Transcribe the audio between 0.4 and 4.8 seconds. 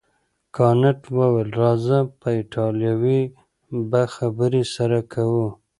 کانت وویل راځه په ایټالوي به خبرې